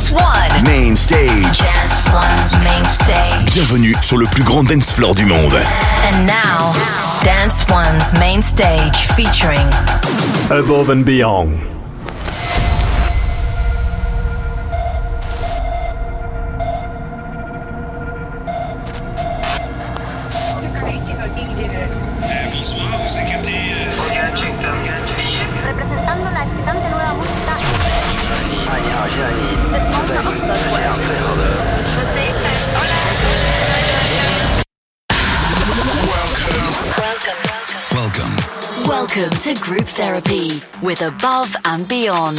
Dance 0.00 0.12
One. 0.12 0.64
Main 0.64 0.96
stage. 0.96 1.58
Dance 1.58 2.08
One's 2.10 2.64
main 2.64 2.84
stage. 2.86 3.52
Bienvenue 3.52 3.94
sur 4.00 4.16
le 4.16 4.24
plus 4.24 4.42
grand 4.42 4.64
dance 4.64 4.90
floor 4.92 5.14
du 5.14 5.26
monde. 5.26 5.52
And 5.52 6.26
now, 6.26 6.72
Dance 7.22 7.66
One's 7.68 8.10
main 8.18 8.40
stage 8.40 8.96
featuring 9.14 9.68
Above 10.50 10.88
and 10.88 11.04
Beyond. 11.04 11.79
Welcome 39.20 39.38
to 39.40 39.54
Group 39.60 39.86
Therapy 39.86 40.62
with 40.80 41.02
Above 41.02 41.54
and 41.66 41.86
Beyond. 41.86 42.38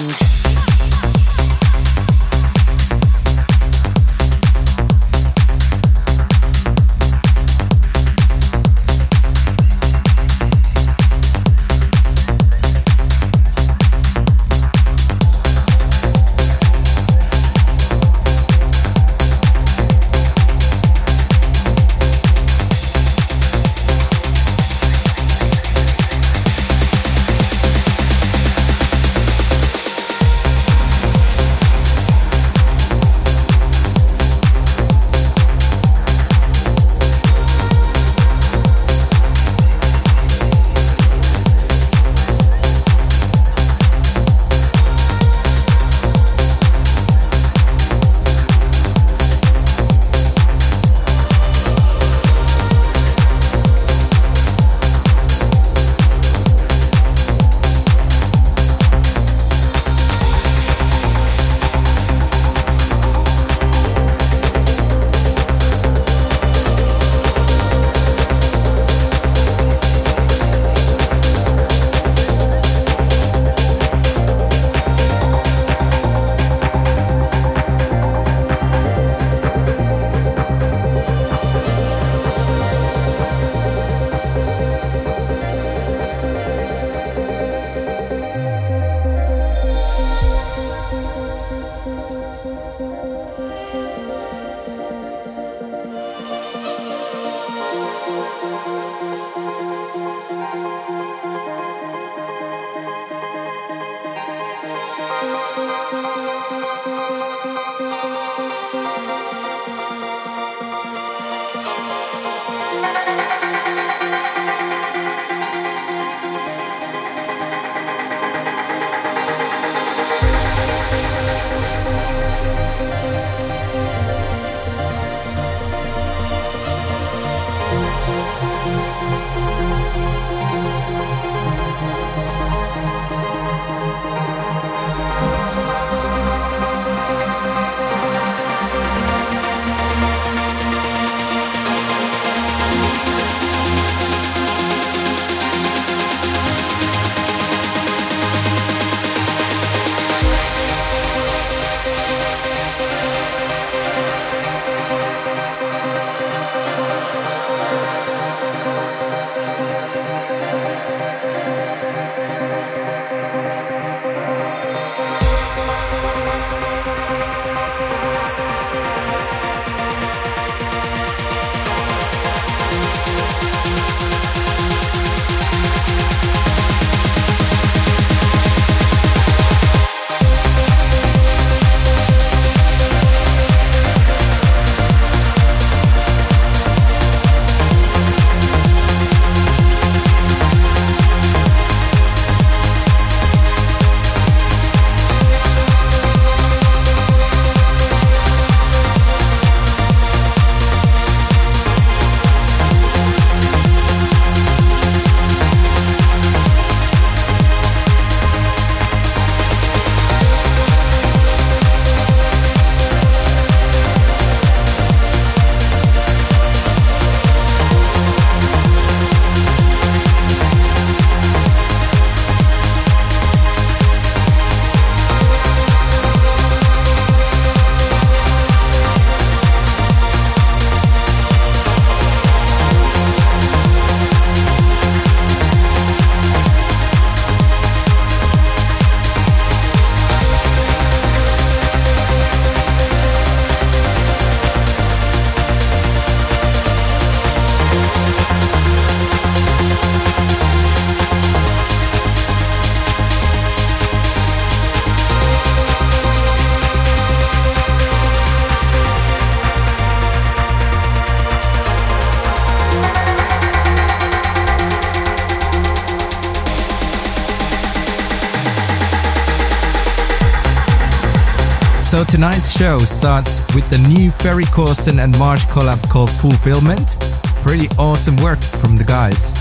Tonight's 272.11 272.51
show 272.51 272.77
starts 272.79 273.39
with 273.55 273.69
the 273.69 273.77
new 273.87 274.11
Ferry 274.11 274.43
Corsten 274.43 275.01
and 275.01 275.17
Marsh 275.17 275.45
collab 275.45 275.81
called 275.89 276.09
Fulfillment. 276.09 276.97
Pretty 277.41 277.69
awesome 277.79 278.17
work 278.17 278.41
from 278.41 278.75
the 278.75 278.83
guys. 278.83 279.33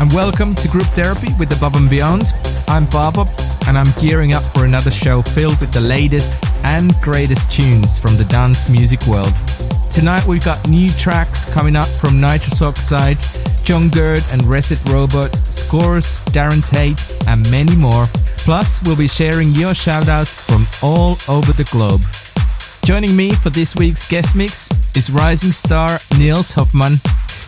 And 0.00 0.10
welcome 0.14 0.54
to 0.54 0.68
Group 0.68 0.86
Therapy 0.96 1.34
with 1.38 1.54
Above 1.54 1.76
and 1.76 1.90
Beyond. 1.90 2.32
I'm 2.66 2.86
Bob 2.86 3.28
and 3.66 3.76
I'm 3.76 3.92
gearing 4.00 4.32
up 4.32 4.42
for 4.42 4.64
another 4.64 4.90
show 4.90 5.20
filled 5.20 5.60
with 5.60 5.70
the 5.70 5.82
latest 5.82 6.32
and 6.64 6.94
greatest 7.02 7.52
tunes 7.52 7.98
from 7.98 8.16
the 8.16 8.24
dance 8.24 8.70
music 8.70 9.06
world. 9.06 9.34
Tonight 9.90 10.24
we've 10.26 10.42
got 10.42 10.66
new 10.66 10.88
tracks 10.88 11.44
coming 11.52 11.76
up 11.76 11.88
from 11.88 12.18
Nitrous 12.18 12.62
Oxide, 12.62 13.18
Jon 13.64 13.90
Gurd 13.90 14.24
and 14.30 14.42
Reset 14.44 14.82
Robot, 14.88 15.30
Scores, 15.44 16.16
Darren 16.32 16.66
Tate, 16.66 17.28
and 17.28 17.48
many 17.50 17.76
more. 17.76 18.06
Plus, 18.44 18.82
we'll 18.82 18.96
be 18.96 19.06
sharing 19.06 19.50
your 19.50 19.72
shoutouts 19.72 20.42
from 20.42 20.66
all 20.82 21.16
over 21.28 21.52
the 21.52 21.62
globe. 21.70 22.02
Joining 22.84 23.14
me 23.14 23.32
for 23.36 23.50
this 23.50 23.76
week's 23.76 24.08
guest 24.08 24.34
mix 24.34 24.68
is 24.96 25.10
rising 25.10 25.52
star 25.52 26.00
Nils 26.18 26.50
Hoffmann. 26.50 27.00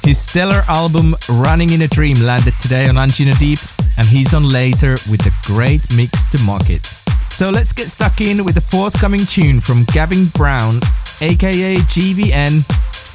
His 0.05 0.20
stellar 0.20 0.62
album 0.69 1.17
Running 1.29 1.70
in 1.70 1.82
a 1.82 1.88
Dream 1.88 2.17
landed 2.20 2.55
today 2.61 2.88
on 2.88 2.94
Anjuna 2.94 3.37
Deep, 3.41 3.58
and 3.99 4.06
he's 4.06 4.35
on 4.35 4.49
later 4.49 4.93
with 5.11 5.26
a 5.26 5.32
great 5.43 5.82
mix 5.96 6.26
to 6.29 6.41
mock 6.43 6.70
it. 6.70 6.87
So 7.31 7.50
let's 7.50 7.73
get 7.73 7.88
stuck 7.88 8.20
in 8.20 8.44
with 8.44 8.55
the 8.55 8.61
forthcoming 8.61 9.26
tune 9.26 9.61
from 9.61 9.82
Gavin 9.87 10.26
Brown, 10.26 10.76
aka 11.20 11.76
GVN. 11.76 12.62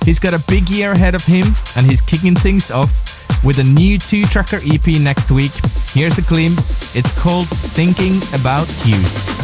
He's 0.06 0.20
got 0.20 0.34
a 0.34 0.44
big 0.50 0.68
year 0.70 0.92
ahead 0.92 1.16
of 1.16 1.24
him, 1.24 1.54
and 1.78 1.86
he's 1.86 2.02
kicking 2.02 2.36
things 2.36 2.72
off 2.72 2.92
with 3.46 3.60
a 3.60 3.64
new 3.64 3.98
two 3.98 4.26
tracker 4.26 4.60
EP 4.66 4.86
next 5.00 5.32
week. 5.32 5.54
Here's 5.94 6.20
a 6.20 6.22
glimpse. 6.22 6.96
It's 6.96 7.12
called 7.12 7.48
Thinking 7.48 8.18
About 8.40 8.68
You. 8.86 9.39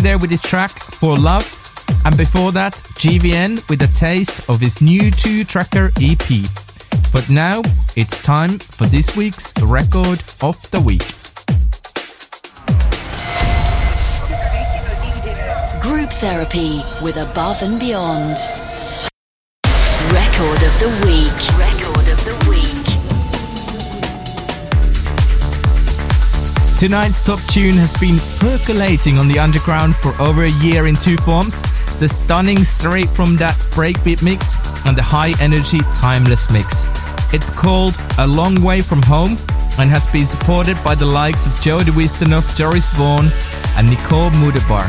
There 0.00 0.18
with 0.18 0.30
his 0.30 0.40
track 0.40 0.70
For 0.70 1.16
Love, 1.16 1.44
and 2.04 2.16
before 2.16 2.52
that, 2.52 2.74
GVN 2.98 3.68
with 3.68 3.82
a 3.82 3.88
taste 3.88 4.48
of 4.48 4.60
his 4.60 4.80
new 4.80 5.10
two 5.10 5.44
tracker 5.44 5.90
EP. 6.00 6.28
But 7.12 7.28
now 7.28 7.62
it's 7.96 8.22
time 8.22 8.58
for 8.58 8.86
this 8.86 9.16
week's 9.16 9.52
record 9.62 10.22
of 10.42 10.56
the 10.70 10.80
week. 10.80 11.06
Group 15.80 16.10
Therapy 16.10 16.82
with 17.02 17.16
Above 17.16 17.62
and 17.62 17.80
Beyond. 17.80 18.36
Record 20.12 20.62
of 20.62 20.78
the 20.80 21.00
Week. 21.06 21.69
Tonight's 26.80 27.20
top 27.20 27.40
tune 27.40 27.74
has 27.74 27.92
been 28.00 28.16
percolating 28.38 29.18
on 29.18 29.28
the 29.28 29.38
underground 29.38 29.94
for 29.96 30.18
over 30.18 30.44
a 30.44 30.50
year 30.64 30.86
in 30.86 30.94
two 30.94 31.18
forms 31.18 31.60
the 32.00 32.08
stunning 32.08 32.64
straight 32.64 33.10
from 33.10 33.36
that 33.36 33.54
breakbeat 33.76 34.22
mix 34.22 34.54
and 34.86 34.96
the 34.96 35.02
high 35.02 35.34
energy 35.42 35.78
timeless 35.94 36.50
mix. 36.50 36.86
It's 37.34 37.50
called 37.50 37.94
A 38.16 38.26
Long 38.26 38.62
Way 38.62 38.80
From 38.80 39.02
Home 39.02 39.36
and 39.78 39.90
has 39.90 40.06
been 40.06 40.24
supported 40.24 40.78
by 40.82 40.94
the 40.94 41.04
likes 41.04 41.44
of 41.44 41.52
Jody 41.60 41.90
Wisternoff, 41.90 42.56
Joris 42.56 42.88
Voorn, 42.96 43.30
and 43.76 43.86
Nicole 43.86 44.30
Moudaber. 44.40 44.88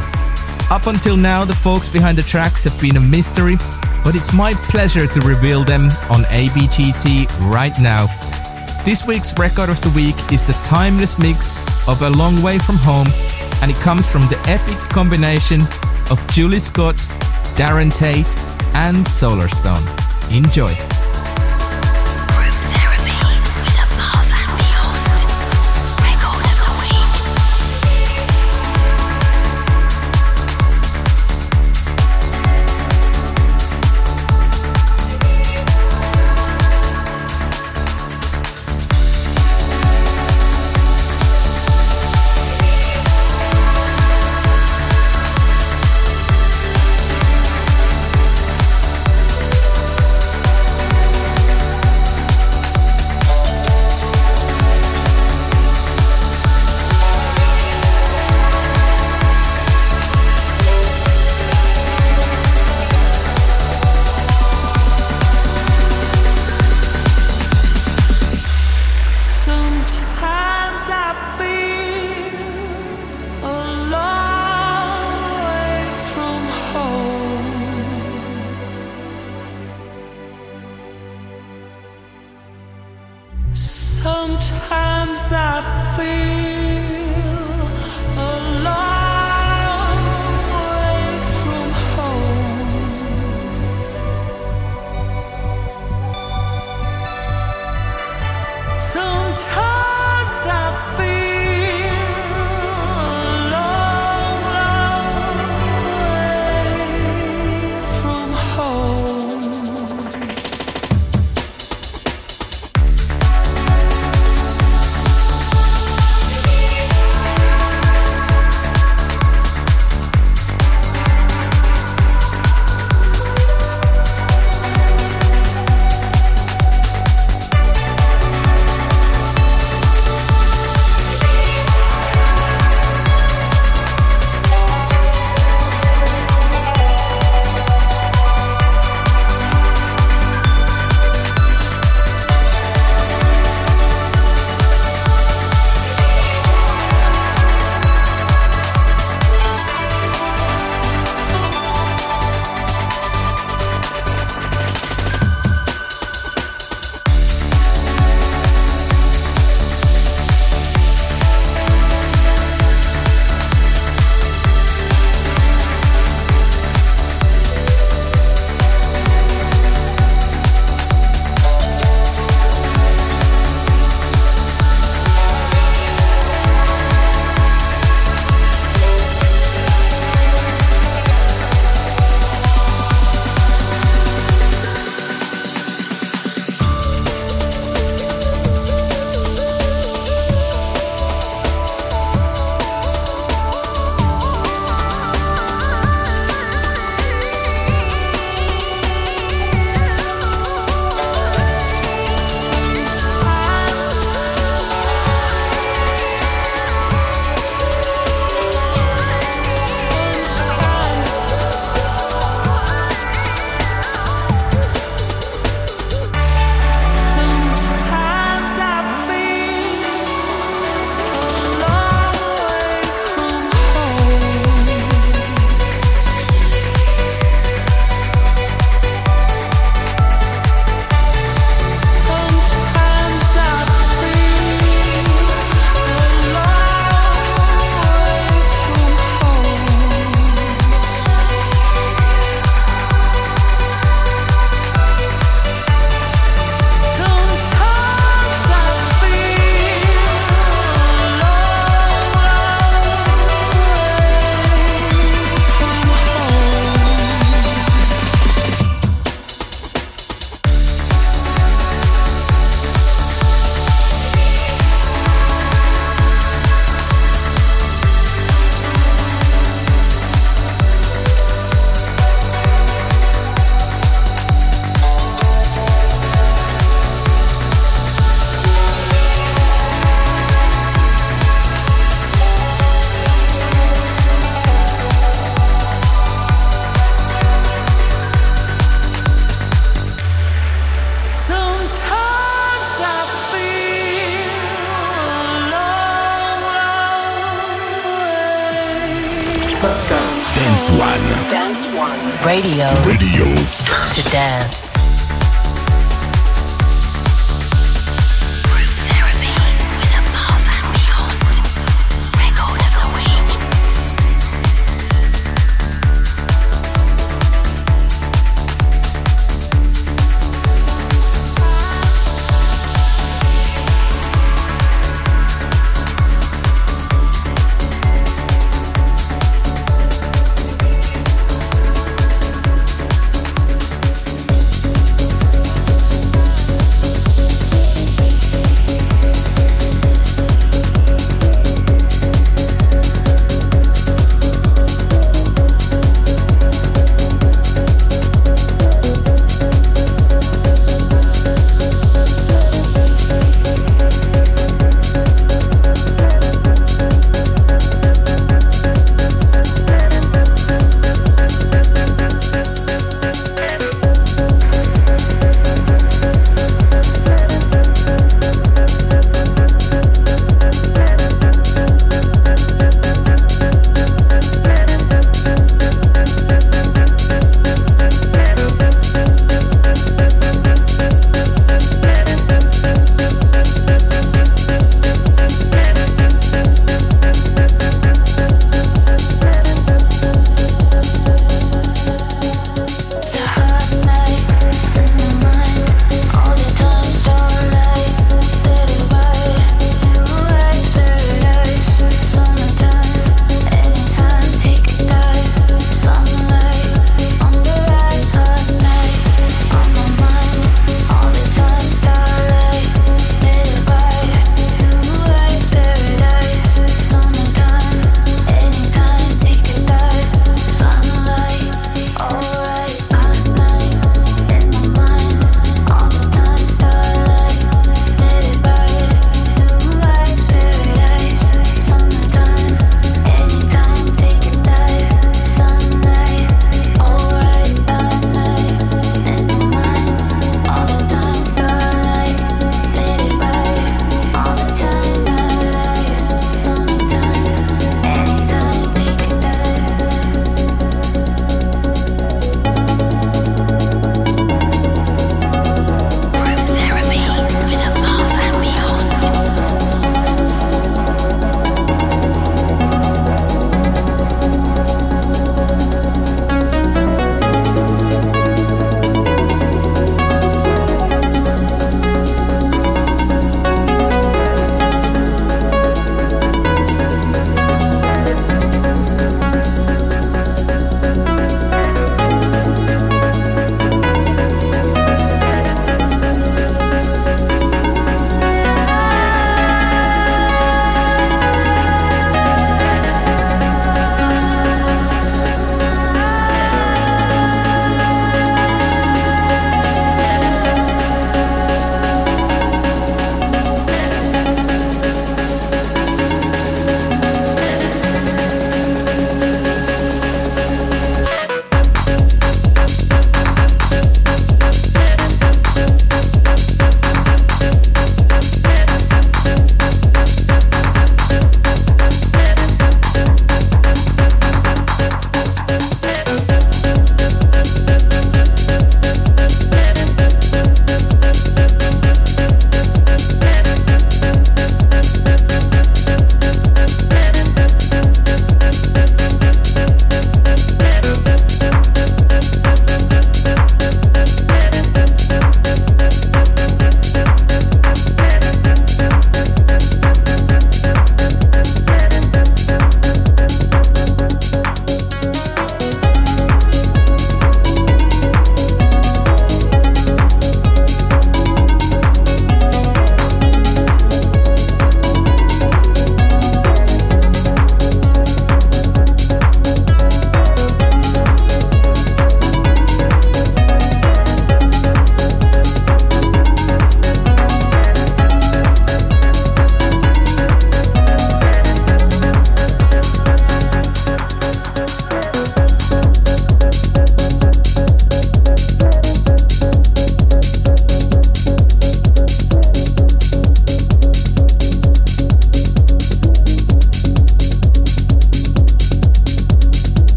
Up 0.72 0.88
until 0.88 1.18
now, 1.18 1.44
the 1.44 1.56
folks 1.56 1.90
behind 1.90 2.18
the 2.18 2.24
tracks 2.24 2.64
have 2.64 2.80
been 2.80 2.96
a 2.96 3.02
mystery, 3.02 3.58
but 4.06 4.16
it's 4.16 4.32
my 4.32 4.54
pleasure 4.72 5.08
to 5.08 5.20
reveal 5.28 5.66
them 5.66 5.88
on 6.10 6.24
ABGT 6.32 7.52
right 7.52 7.76
now. 7.82 8.08
This 8.86 9.06
week's 9.06 9.38
record 9.38 9.70
of 9.70 9.82
the 9.82 9.90
week 9.90 10.16
is 10.32 10.48
the 10.48 10.54
timeless 10.64 11.20
mix 11.20 11.60
of 11.92 12.02
A 12.04 12.10
Long 12.10 12.42
Way 12.42 12.58
From 12.58 12.78
Home, 12.78 13.08
and 13.62 13.70
it 13.70 13.76
comes 13.78 14.10
from 14.10 14.22
the 14.22 14.40
epic 14.48 14.78
combination 14.90 15.60
of 16.10 16.26
Julie 16.32 16.60
Scott, 16.60 16.96
Darren 17.58 17.94
Tate, 17.94 18.26
and 18.74 19.06
Solarstone. 19.06 19.86
Enjoy. 20.34 21.01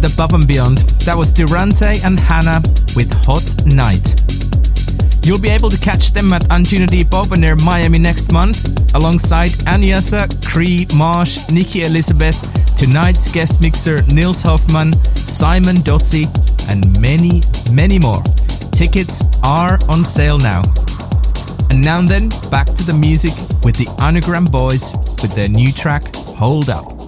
With 0.00 0.14
Above 0.14 0.32
and 0.32 0.48
Beyond. 0.48 0.78
That 1.04 1.14
was 1.14 1.30
Durante 1.30 2.00
and 2.02 2.18
Hannah 2.18 2.62
with 2.96 3.12
Hot 3.26 3.44
Night. 3.66 4.16
You'll 5.22 5.38
be 5.38 5.50
able 5.50 5.68
to 5.68 5.78
catch 5.78 6.12
them 6.14 6.32
at 6.32 6.46
Untunity 6.50 7.04
Bob 7.04 7.36
near 7.36 7.54
Miami 7.54 7.98
next 7.98 8.32
month, 8.32 8.64
alongside 8.94 9.50
Anyasa, 9.68 10.24
Cree, 10.46 10.86
Marsh, 10.96 11.50
Nikki 11.50 11.82
Elizabeth, 11.82 12.38
tonight's 12.78 13.30
guest 13.30 13.60
mixer 13.60 14.00
Nils 14.04 14.40
Hoffmann, 14.40 14.94
Simon 15.14 15.82
Doty, 15.82 16.24
and 16.70 16.98
many, 16.98 17.42
many 17.70 17.98
more. 17.98 18.22
Tickets 18.72 19.22
are 19.42 19.78
on 19.90 20.02
sale 20.02 20.38
now. 20.38 20.62
And 21.68 21.84
now 21.84 21.98
and 21.98 22.08
then, 22.08 22.30
back 22.50 22.66
to 22.68 22.84
the 22.84 22.94
music 22.98 23.32
with 23.64 23.76
the 23.76 23.88
Anagram 24.00 24.46
Boys 24.46 24.94
with 25.20 25.34
their 25.34 25.48
new 25.48 25.72
track, 25.72 26.14
Hold 26.16 26.70
Up. 26.70 26.99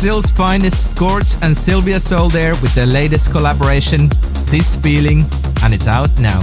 Brazil's 0.00 0.30
finest 0.30 0.92
Scorch 0.92 1.34
and 1.42 1.56
Sylvia 1.56 1.98
Soul 1.98 2.28
there 2.28 2.52
with 2.62 2.72
their 2.72 2.86
latest 2.86 3.32
collaboration, 3.32 4.08
This 4.46 4.76
Feeling, 4.76 5.24
and 5.64 5.74
it's 5.74 5.88
out 5.88 6.20
now. 6.20 6.38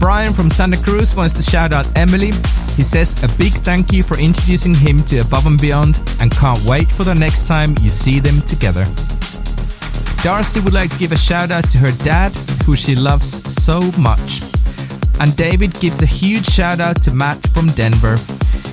Brian 0.00 0.32
from 0.32 0.50
Santa 0.50 0.76
Cruz 0.82 1.14
wants 1.14 1.32
to 1.34 1.42
shout 1.48 1.72
out 1.72 1.88
Emily. 1.96 2.32
He 2.74 2.82
says 2.82 3.14
a 3.22 3.28
big 3.38 3.52
thank 3.62 3.92
you 3.92 4.02
for 4.02 4.18
introducing 4.18 4.74
him 4.74 5.04
to 5.04 5.20
Above 5.20 5.46
and 5.46 5.60
Beyond 5.60 6.00
and 6.18 6.32
can't 6.32 6.60
wait 6.64 6.90
for 6.90 7.04
the 7.04 7.14
next 7.14 7.46
time 7.46 7.76
you 7.80 7.88
see 7.88 8.18
them 8.18 8.40
together. 8.42 8.84
Darcy 10.24 10.58
would 10.58 10.74
like 10.74 10.90
to 10.90 10.98
give 10.98 11.12
a 11.12 11.16
shout 11.16 11.52
out 11.52 11.70
to 11.70 11.78
her 11.78 11.92
dad, 12.02 12.32
who 12.66 12.74
she 12.74 12.96
loves 12.96 13.28
so 13.62 13.80
much. 13.96 14.42
And 15.20 15.36
David 15.36 15.78
gives 15.78 16.02
a 16.02 16.06
huge 16.06 16.46
shout 16.46 16.80
out 16.80 17.00
to 17.04 17.14
Matt 17.14 17.38
from 17.50 17.68
Denver. 17.68 18.16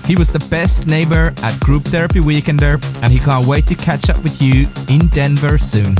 He 0.10 0.16
was 0.16 0.30
the 0.30 0.44
best 0.50 0.88
neighbor 0.88 1.36
at 1.44 1.60
Group 1.60 1.84
Therapy 1.84 2.20
Weekender, 2.20 2.84
and 3.04 3.14
he 3.14 3.20
can't 3.20 3.46
wait 3.46 3.68
to 3.68 3.76
catch 3.76 4.10
up 4.10 4.24
with 4.24 4.42
you 4.42 4.66
in 4.88 5.06
Denver 5.10 5.60
soon. 5.60 5.94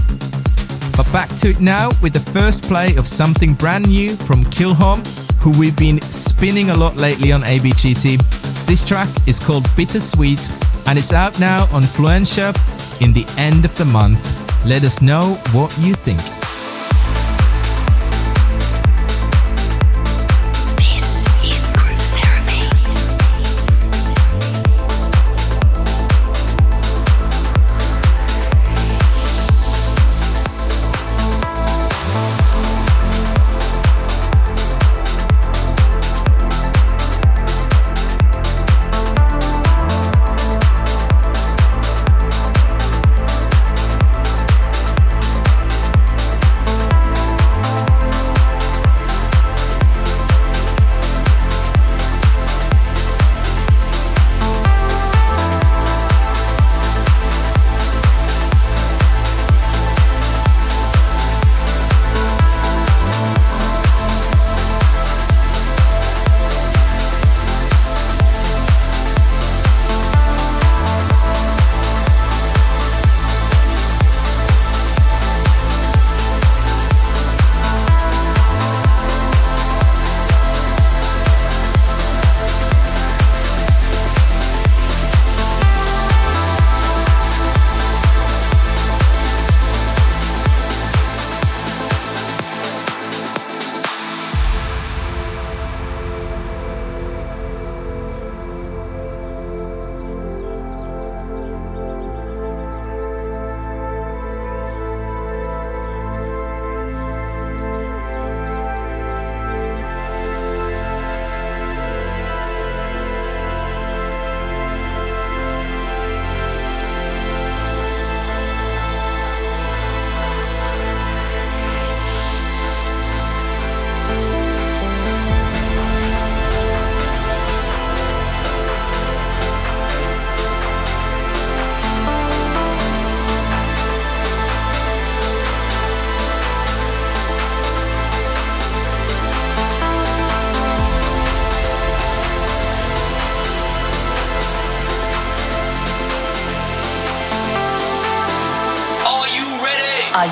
But 0.98 1.08
back 1.14 1.30
to 1.38 1.52
it 1.52 1.60
now 1.62 1.92
with 2.02 2.14
the 2.14 2.32
first 2.32 2.64
play 2.64 2.96
of 2.96 3.08
something 3.08 3.54
brand 3.54 3.88
new 3.88 4.16
from 4.16 4.46
Kilhome, 4.46 5.06
who 5.36 5.52
we've 5.60 5.78
been 5.78 6.02
spinning 6.02 6.72
a 6.72 6.76
lot 6.76 6.96
lately 6.96 7.32
on 7.32 7.44
ABGT. 7.44 8.66
This 8.66 8.84
track 8.84 9.10
is 9.28 9.38
called 9.38 9.66
Bittersweet 9.76 10.42
and 10.88 10.98
it's 10.98 11.14
out 11.14 11.40
now 11.40 11.68
on 11.72 11.84
Fluencia 11.84 12.50
in 13.04 13.14
the 13.14 13.28
end 13.38 13.64
of 13.64 13.78
the 13.78 13.86
month. 13.86 14.20
Let 14.66 14.84
us 14.84 15.04
know 15.04 15.36
what 15.52 15.78
you 15.78 15.94
think. 15.94 16.39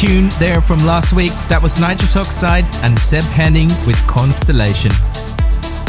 Tune 0.00 0.30
there 0.38 0.62
from 0.62 0.78
last 0.78 1.12
week. 1.12 1.30
That 1.50 1.60
was 1.60 1.78
Nitrous 1.78 2.16
Oxide 2.16 2.64
and 2.82 2.98
Seb 2.98 3.22
Henning 3.22 3.68
with 3.86 3.98
Constellation. 4.06 4.90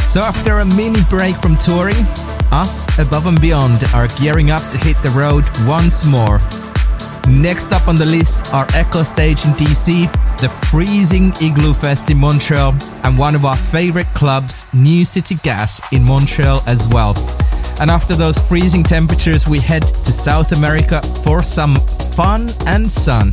So 0.09 0.20
after 0.20 0.59
a 0.59 0.66
mini 0.66 1.01
break 1.05 1.38
from 1.38 1.55
touring, 1.55 2.03
us 2.51 2.86
above 2.99 3.26
and 3.28 3.39
beyond 3.39 3.86
are 3.93 4.09
gearing 4.20 4.51
up 4.51 4.62
to 4.72 4.78
hit 4.78 5.01
the 5.01 5.12
road 5.12 5.45
once 5.66 6.05
more. 6.05 6.39
Next 7.32 7.72
up 7.72 7.88
on 7.88 7.95
the 7.95 8.05
list 8.05 8.53
are 8.53 8.68
Echostage 8.76 9.45
in 9.45 9.53
DC, 9.53 10.12
the 10.41 10.49
freezing 10.68 11.32
Igloofest 11.39 12.09
in 12.12 12.18
Montreal, 12.18 12.76
and 13.05 13.18
one 13.18 13.34
of 13.34 13.45
our 13.45 13.55
favorite 13.55 14.07
clubs, 14.07 14.66
New 14.74 15.05
City 15.05 15.36
Gas 15.36 15.80
in 15.93 16.03
Montreal 16.03 16.62
as 16.68 16.86
well. 16.89 17.14
And 17.80 17.89
after 17.89 18.14
those 18.14 18.38
freezing 18.39 18.84
temperatures, 18.84 19.47
we 19.47 19.62
head 19.62 19.84
to 19.84 20.12
South 20.12 20.51
America 20.51 21.01
for 21.24 21.41
some 21.41 21.78
fun 22.14 22.49
and 22.68 22.91
sun. 22.91 23.32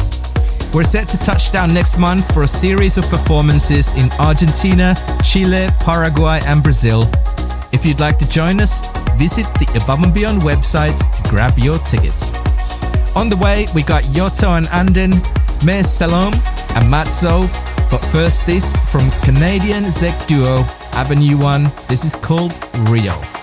We're 0.75 0.85
set 0.85 1.09
to 1.09 1.19
touch 1.19 1.51
down 1.51 1.73
next 1.73 1.99
month 1.99 2.33
for 2.35 2.43
a 2.43 2.49
series 2.49 2.99
of 2.99 3.09
performances 3.09 3.91
in 3.97 4.11
Argentina, 4.21 4.95
Chile, 5.25 5.66
Paraguay, 5.81 6.41
and 6.47 6.62
Brazil. 6.62 7.05
If 7.73 7.87
you'd 7.87 8.01
like 8.01 8.19
to 8.19 8.29
join 8.29 8.61
us, 8.61 8.87
visit 9.16 9.47
the 9.55 9.81
Above 9.83 10.03
and 10.05 10.12
Beyond 10.12 10.43
website 10.43 10.97
to 11.16 11.31
grab 11.31 11.59
your 11.59 11.79
tickets. 11.79 12.33
On 13.16 13.29
the 13.29 13.37
way, 13.37 13.66
we 13.75 13.83
got 13.83 14.05
Yotto 14.05 14.59
and 14.59 14.69
Anden, 14.69 15.11
Mees 15.64 15.89
Salomé, 15.89 16.35
and 16.77 16.85
Matzo. 16.93 17.49
But 17.91 18.05
first, 18.07 18.45
this 18.45 18.71
from 18.93 19.11
Canadian 19.23 19.91
Zek 19.91 20.27
duo 20.27 20.64
Avenue 20.93 21.39
1. 21.39 21.73
This 21.89 22.05
is 22.05 22.14
called 22.14 22.53
Rio. 22.91 23.38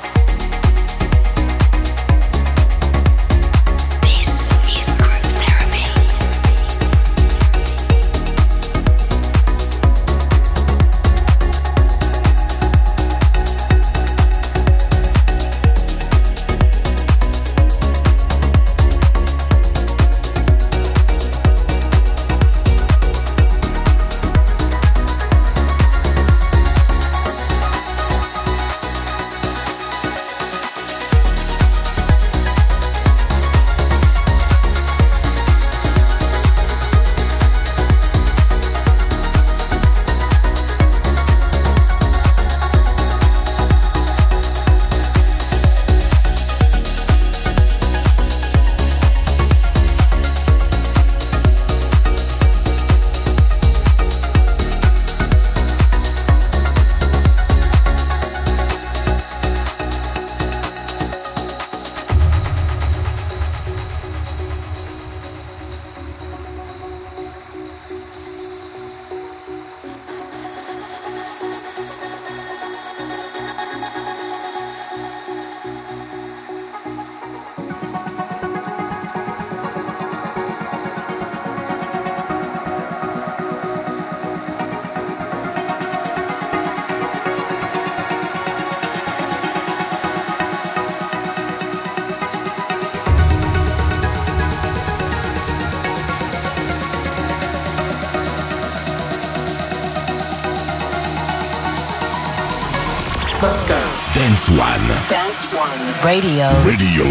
Radio. 106.03 106.49
Radio. 106.63 107.05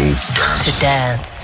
To 0.59 0.71
dance. 0.79 1.34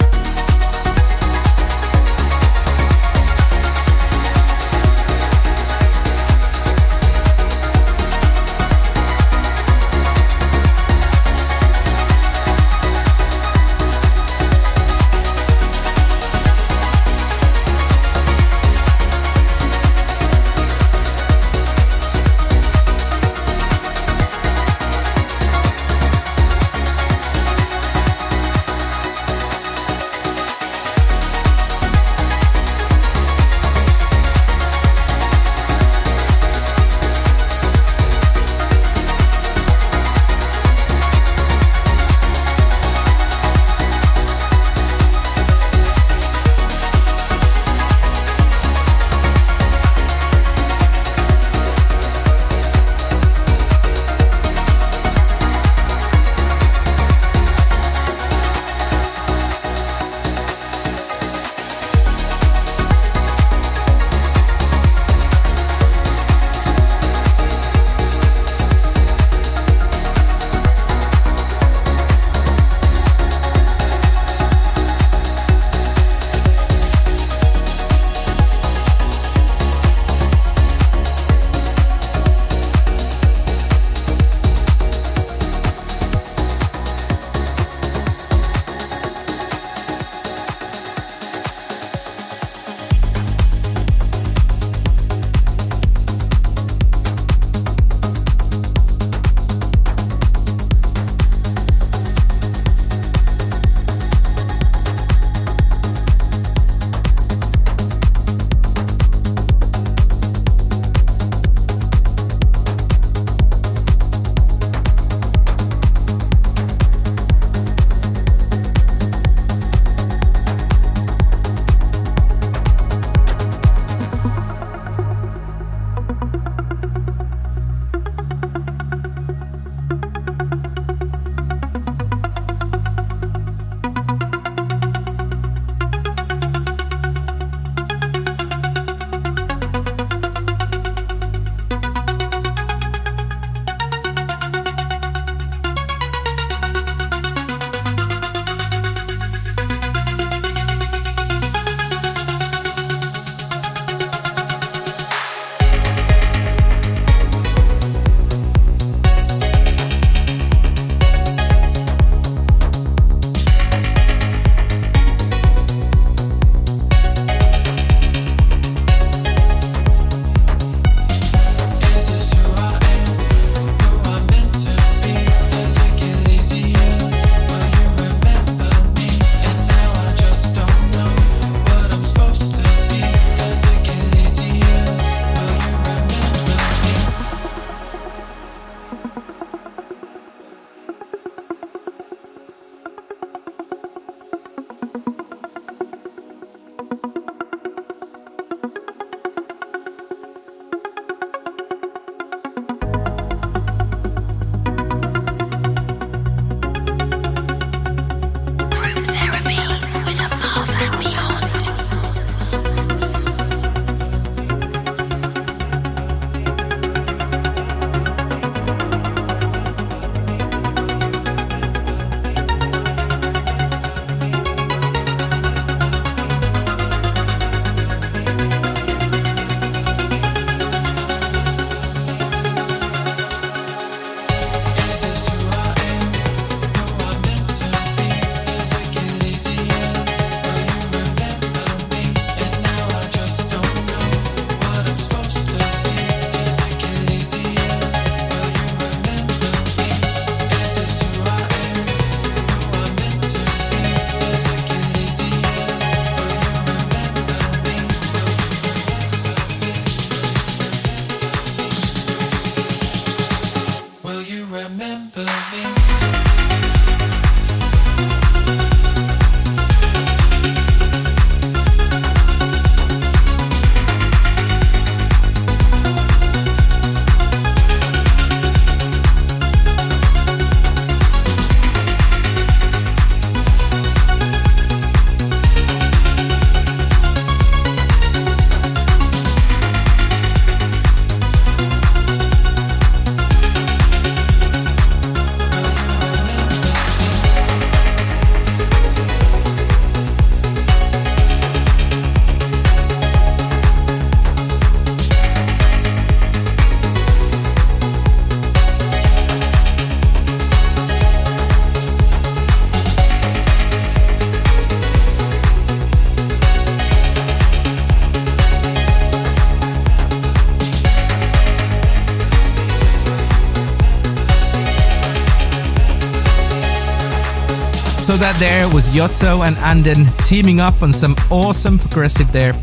So 328.01 328.17
that 328.17 328.35
there 328.39 328.67
was 328.73 328.89
Yotto 328.89 329.45
and 329.45 329.55
Anden 329.57 330.11
teaming 330.23 330.59
up 330.59 330.81
on 330.81 330.91
some 330.91 331.15
awesome 331.29 331.77
progressive 331.77 332.31
there. 332.31 332.53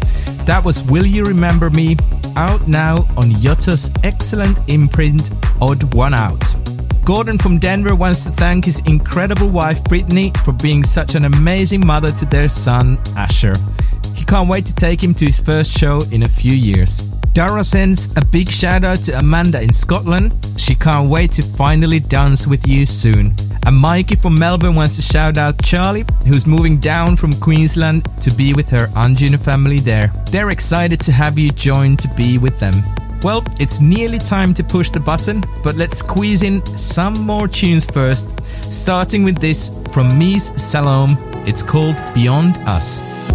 That 0.47 0.65
was 0.65 0.83
Will 0.83 1.07
You 1.07 1.25
Remember 1.25 1.71
Me, 1.71 1.97
out 2.35 2.67
now 2.67 3.07
on 3.17 3.31
Yotto's 3.31 3.89
excellent 4.03 4.59
imprint, 4.69 5.31
Odd 5.63 5.95
One 5.95 6.13
Out. 6.13 6.43
Gordon 7.05 7.39
from 7.39 7.59
Denver 7.61 7.95
wants 7.95 8.25
to 8.25 8.31
thank 8.33 8.65
his 8.65 8.81
incredible 8.81 9.49
wife 9.49 9.83
Brittany 9.85 10.33
for 10.45 10.51
being 10.53 10.83
such 10.83 11.15
an 11.15 11.25
amazing 11.25 11.87
mother 11.87 12.11
to 12.11 12.27
their 12.27 12.49
son 12.49 12.99
Asher. 13.17 13.55
He 14.15 14.25
can't 14.25 14.49
wait 14.51 14.67
to 14.67 14.75
take 14.75 15.03
him 15.03 15.15
to 15.15 15.25
his 15.27 15.39
first 15.39 15.71
show 15.71 16.01
in 16.11 16.25
a 16.25 16.29
few 16.29 16.53
years. 16.53 16.99
Dara 17.33 17.63
sends 17.63 18.09
a 18.17 18.25
big 18.25 18.51
shout 18.51 18.83
out 18.83 19.05
to 19.05 19.17
Amanda 19.17 19.63
in 19.63 19.73
Scotland. 19.73 20.35
She 20.57 20.75
can't 20.75 21.09
wait 21.09 21.31
to 21.33 21.43
finally 21.43 22.01
dance 22.01 22.45
with 22.45 22.67
you 22.67 22.85
soon. 22.85 23.37
And 23.69 23.77
Mikey 23.77 24.17
from 24.17 24.39
Melbourne 24.39 24.75
wants 24.75 24.97
to 24.97 25.03
shout 25.03 25.37
out 25.37 25.63
Charlie, 25.63 26.07
who's 26.25 26.47
moving 26.47 26.79
down 26.79 27.17
from 27.17 27.35
Queensland 27.35 28.09
to 28.23 28.31
be 28.31 28.55
with 28.55 28.67
her 28.71 28.87
Anjuna 28.97 29.39
family 29.39 29.79
there. 29.79 30.11
They're 30.31 30.49
excited 30.49 31.01
to 31.01 31.13
have 31.13 31.39
you 31.39 31.51
join 31.51 31.99
to 31.99 32.09
be 32.15 32.39
with 32.39 32.59
them. 32.59 32.73
Well, 33.23 33.45
it's 33.61 33.79
nearly 33.79 34.21
time 34.21 34.55
to 34.55 34.65
push 34.65 34.89
the 34.89 35.01
button, 35.01 35.45
but 35.63 35.77
let's 35.77 35.99
squeeze 35.99 36.45
in 36.45 36.65
some 36.79 37.13
more 37.27 37.47
tunes 37.47 37.85
first, 37.85 38.31
starting 38.73 39.23
with 39.23 39.37
this 39.37 39.71
from 39.93 40.19
Mees 40.19 40.49
Salomé. 40.53 41.47
It's 41.47 41.63
called 41.63 41.97
Beyond 42.15 42.57
Us. 42.67 43.28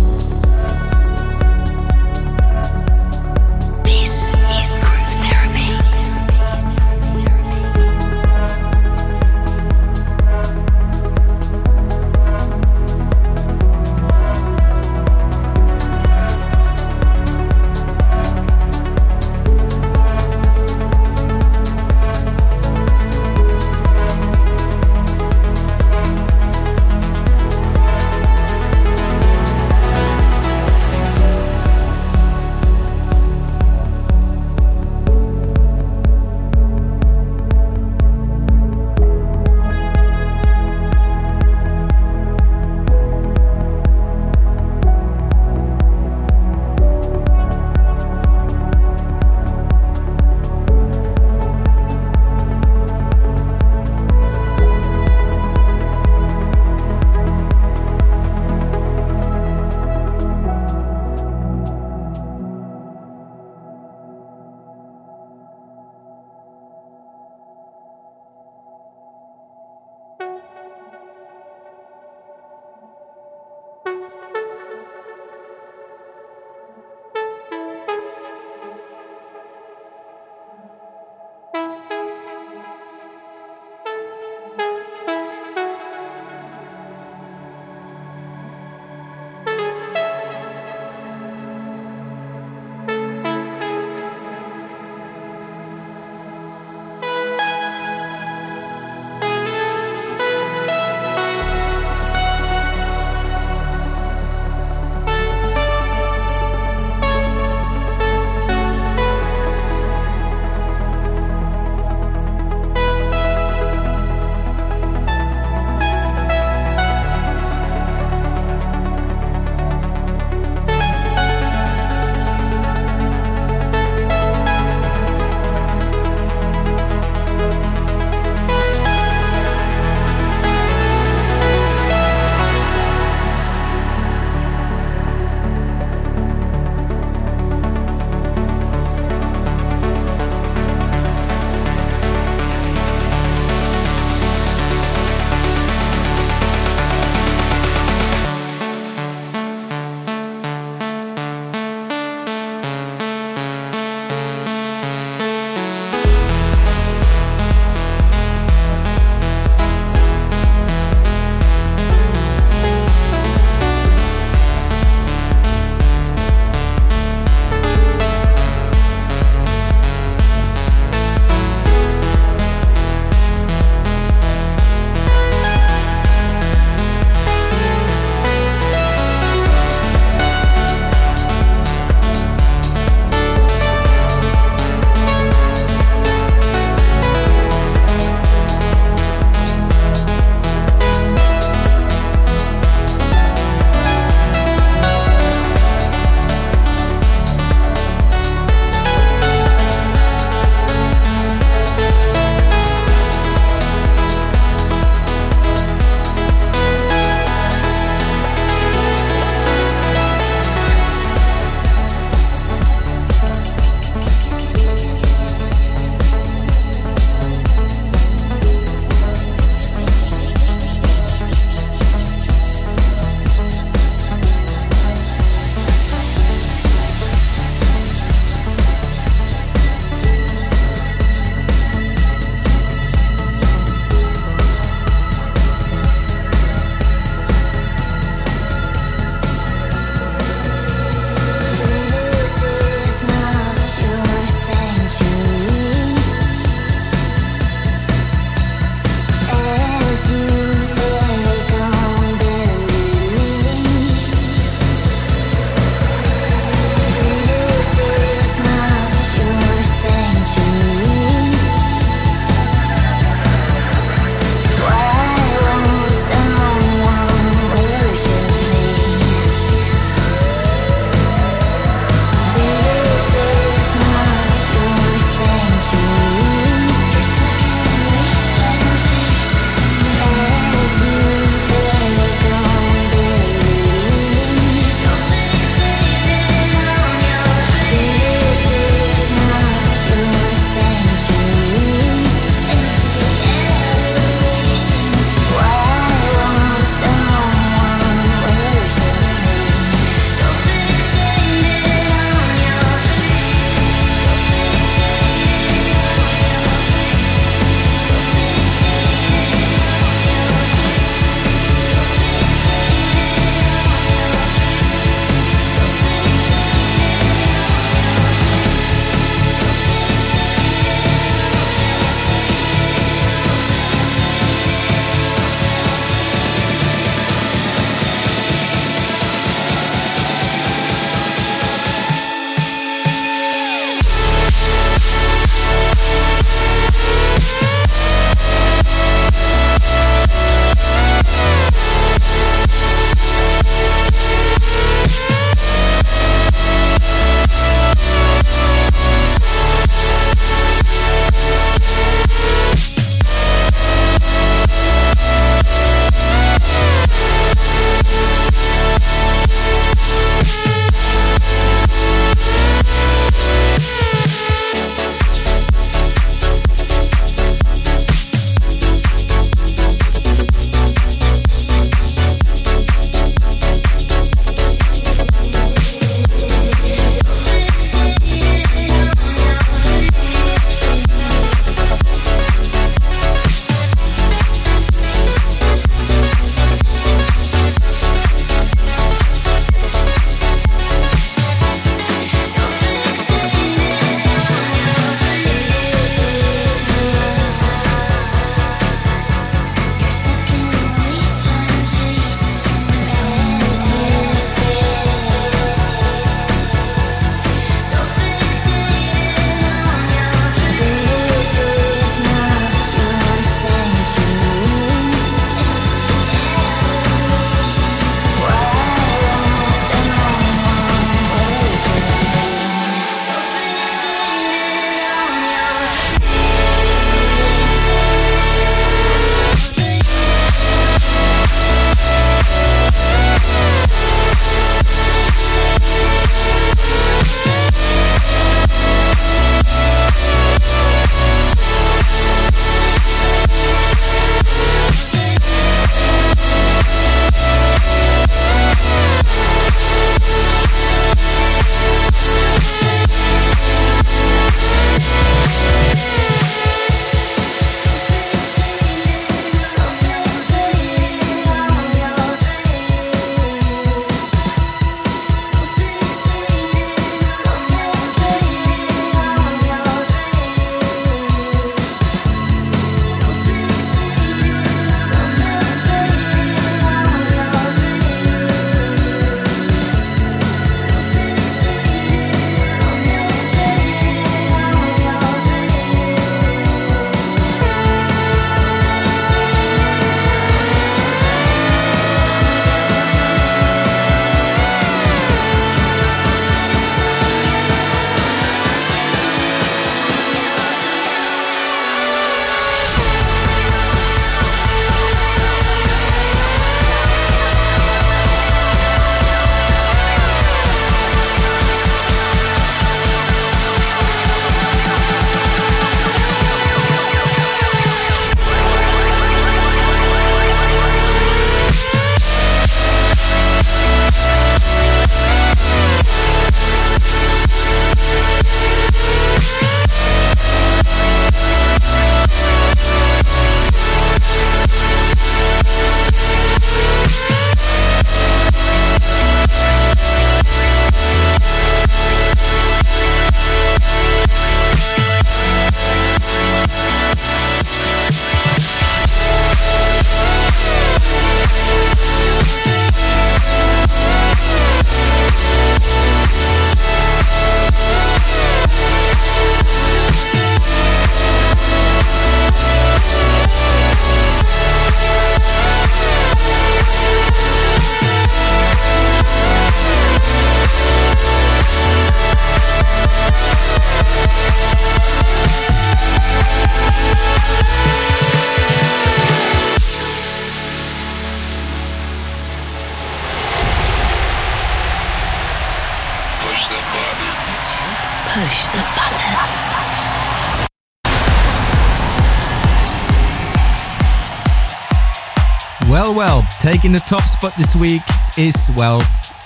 Taking 596.64 596.72
the 596.72 596.80
top 596.88 597.04
spot 597.10 597.34
this 597.36 597.58
week 597.58 597.82
is, 598.18 598.50
well, 598.56 598.82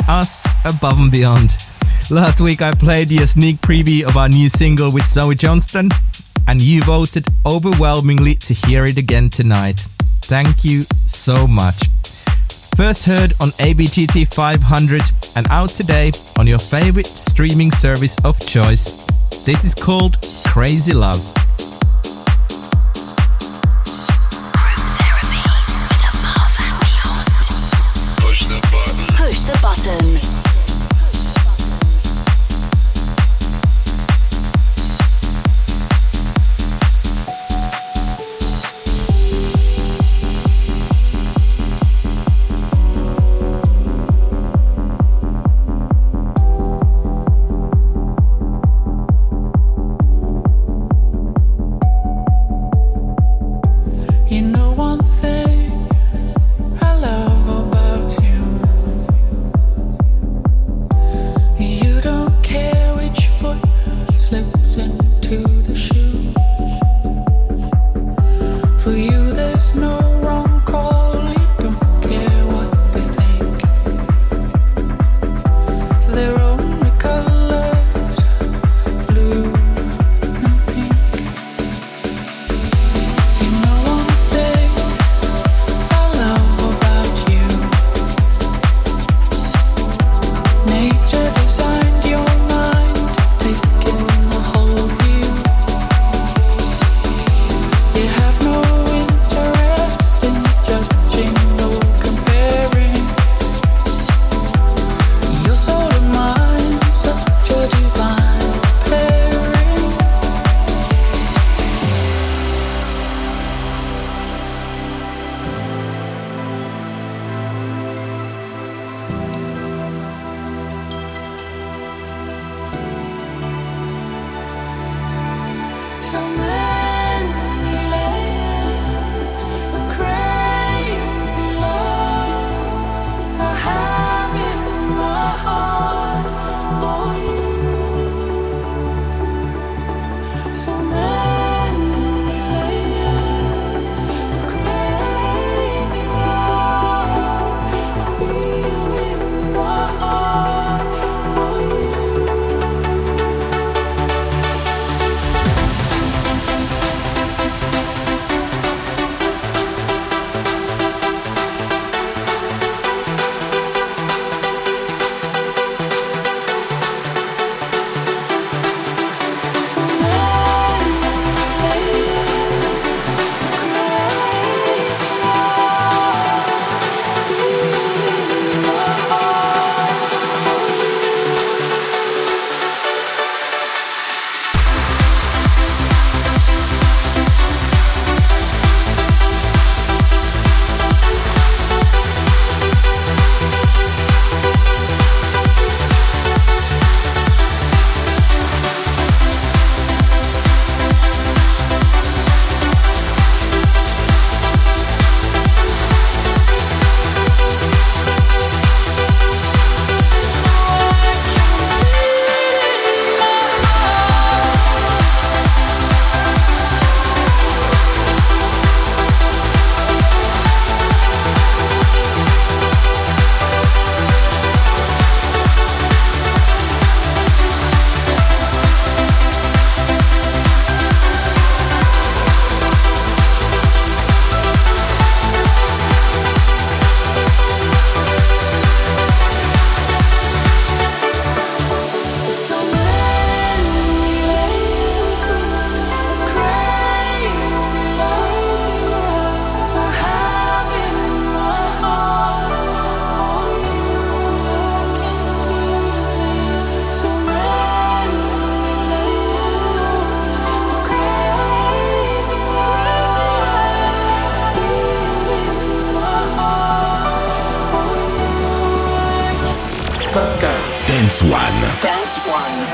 us 0.08 0.48
above 0.66 0.98
and 0.98 1.12
beyond. 1.12 1.56
Last 2.10 2.42
week 2.42 2.64
I 2.64 2.72
played 2.72 3.12
you 3.12 3.22
a 3.22 3.28
sneak 3.28 3.58
preview 3.58 4.06
of 4.06 4.18
our 4.18 4.28
new 4.28 4.50
single 4.50 4.92
with 4.92 5.06
Zoe 5.06 5.36
Johnston, 5.36 5.90
and 6.48 6.60
you 6.60 6.82
voted 6.82 7.28
overwhelmingly 7.46 8.34
to 8.36 8.56
hear 8.56 8.86
it 8.86 8.98
again 8.98 9.30
tonight. 9.30 9.82
Thank 10.22 10.66
you 10.66 10.86
so 11.06 11.46
much. 11.46 11.88
First 12.76 13.06
heard 13.06 13.34
on 13.40 13.52
ABGT 13.60 14.34
500 14.34 15.04
and 15.36 15.48
out 15.50 15.70
today 15.70 16.14
on 16.40 16.48
your 16.48 16.58
favorite 16.58 17.06
streaming 17.06 17.70
service 17.70 18.16
of 18.26 18.40
choice. 18.48 19.06
This 19.46 19.64
is 19.64 19.76
called 19.76 20.18
Crazy 20.48 20.94
Love. 20.94 21.47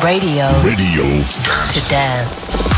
Radio. 0.03 0.51
Radio. 0.61 1.23
To 1.69 1.79
dance. 1.87 2.72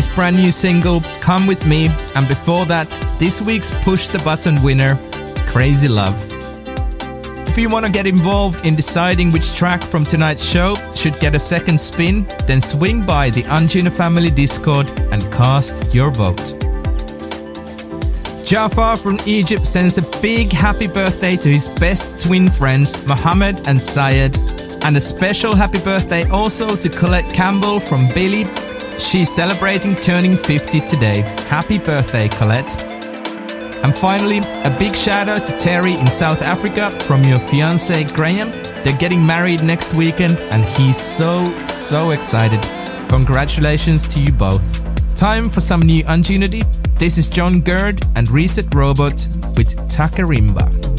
with 0.00 0.04
his 0.04 0.14
brand 0.14 0.36
new 0.36 0.52
single, 0.52 1.00
Come 1.20 1.46
With 1.46 1.66
Me, 1.66 1.88
and 2.14 2.28
before 2.28 2.66
that, 2.66 2.90
this 3.18 3.40
week's 3.42 3.70
Push 3.82 4.08
the 4.08 4.18
Button 4.20 4.62
winner, 4.62 4.96
Crazy 5.46 5.88
Love. 5.88 6.14
If 7.48 7.58
you 7.58 7.68
want 7.68 7.86
to 7.86 7.92
get 7.92 8.06
involved 8.06 8.66
in 8.66 8.76
deciding 8.76 9.32
which 9.32 9.54
track 9.54 9.82
from 9.82 10.04
tonight's 10.04 10.44
show 10.44 10.76
should 10.94 11.18
get 11.20 11.34
a 11.34 11.38
second 11.38 11.80
spin, 11.80 12.26
then 12.46 12.60
swing 12.60 13.04
by 13.04 13.30
the 13.30 13.42
Anjuna 13.44 13.90
Family 13.90 14.30
Discord 14.30 14.88
and 15.12 15.22
cast 15.32 15.94
your 15.94 16.10
vote. 16.12 16.54
Jafar 18.44 18.96
from 18.96 19.18
Egypt 19.26 19.66
sends 19.66 19.98
a 19.98 20.02
big 20.20 20.52
happy 20.52 20.86
birthday 20.86 21.36
to 21.36 21.48
his 21.48 21.68
best 21.68 22.20
twin 22.20 22.48
friends, 22.48 23.06
Mohammed 23.06 23.68
and 23.68 23.80
Syed, 23.80 24.36
and 24.84 24.96
a 24.96 25.00
special 25.00 25.54
happy 25.54 25.80
birthday 25.80 26.28
also 26.30 26.76
to 26.76 26.88
Colette 26.88 27.32
Campbell 27.32 27.80
from 27.80 28.08
Billy. 28.08 28.44
She's 29.00 29.32
celebrating 29.34 29.96
turning 29.96 30.36
50 30.36 30.82
today. 30.82 31.22
Happy 31.48 31.78
birthday, 31.78 32.28
Colette. 32.28 32.80
And 33.82 33.96
finally, 33.96 34.38
a 34.38 34.76
big 34.78 34.94
shout 34.94 35.28
out 35.28 35.46
to 35.46 35.58
Terry 35.58 35.94
in 35.94 36.06
South 36.06 36.42
Africa 36.42 36.90
from 37.06 37.24
your 37.24 37.40
fiance 37.40 38.04
Graham. 38.04 38.50
They're 38.84 38.96
getting 38.98 39.24
married 39.24 39.64
next 39.64 39.94
weekend 39.94 40.38
and 40.38 40.62
he's 40.76 41.00
so, 41.00 41.44
so 41.66 42.10
excited. 42.10 42.60
Congratulations 43.08 44.06
to 44.08 44.20
you 44.20 44.32
both. 44.32 45.16
Time 45.16 45.48
for 45.48 45.60
some 45.60 45.80
new 45.82 46.04
Anjunity. 46.04 46.62
This 46.98 47.16
is 47.16 47.26
Jon 47.26 47.60
Gurd 47.60 48.02
and 48.16 48.28
Reset 48.30 48.72
Robot 48.74 49.14
with 49.56 49.74
Takarimba. 49.88 50.89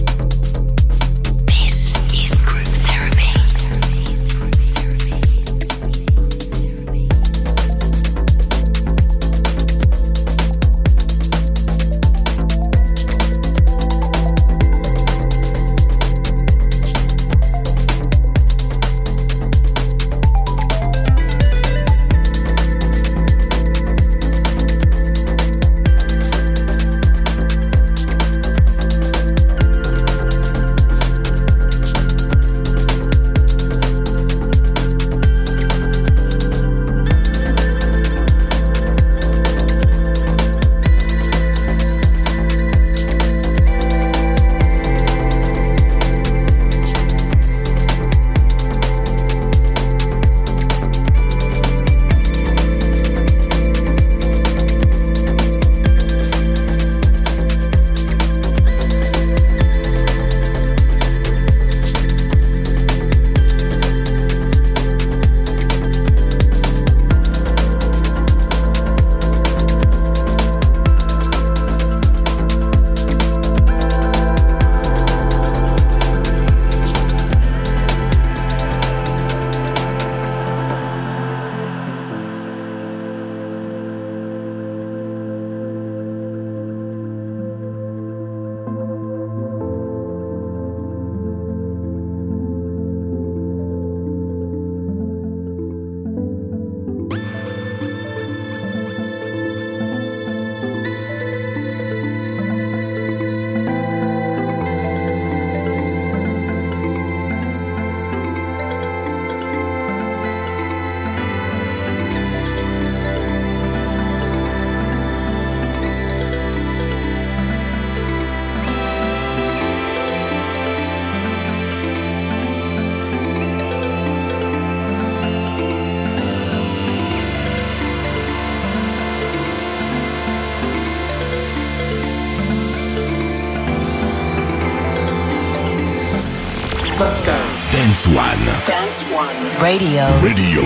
Dance 137.01 138.07
One. 138.09 138.45
Dance 138.67 139.01
One. 139.11 139.35
Radio. 139.59 140.05
Radio. 140.21 140.61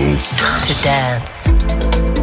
To 0.60 0.74
dance. 0.82 2.15